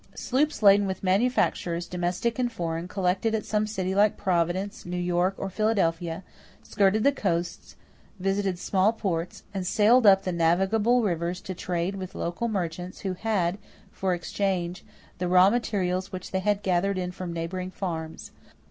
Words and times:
Sloops 0.15 0.63
laden 0.63 0.87
with 0.87 1.03
manufactures, 1.03 1.85
domestic 1.85 2.39
and 2.39 2.51
foreign, 2.51 2.87
collected 2.87 3.35
at 3.35 3.45
some 3.45 3.67
city 3.67 3.93
like 3.93 4.17
Providence, 4.17 4.83
New 4.83 4.97
York, 4.97 5.35
or 5.37 5.47
Philadelphia, 5.47 6.23
skirted 6.63 7.03
the 7.03 7.11
coasts, 7.11 7.75
visited 8.19 8.57
small 8.57 8.93
ports, 8.93 9.43
and 9.53 9.67
sailed 9.67 10.07
up 10.07 10.23
the 10.23 10.31
navigable 10.31 11.03
rivers 11.03 11.39
to 11.41 11.53
trade 11.53 11.93
with 11.97 12.15
local 12.15 12.47
merchants 12.47 13.01
who 13.01 13.13
had 13.13 13.59
for 13.91 14.15
exchange 14.15 14.83
the 15.19 15.27
raw 15.27 15.51
materials 15.51 16.11
which 16.11 16.31
they 16.31 16.39
had 16.39 16.63
gathered 16.63 16.97
in 16.97 17.11
from 17.11 17.31
neighboring 17.31 17.69
farms. 17.69 18.31